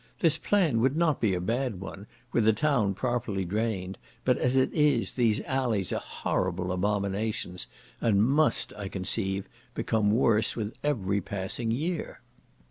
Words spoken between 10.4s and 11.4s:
with every